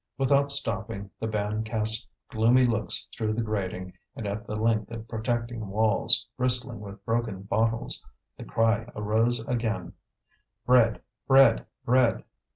[0.17, 5.07] Without stopping, the band cast gloomy looks through the grating and at the length of
[5.07, 8.03] protecting walls, bristling with broken bottles.
[8.35, 9.93] The cry arose again:
[10.65, 11.03] "Bread!
[11.27, 11.67] bread!
[11.85, 12.23] bread!"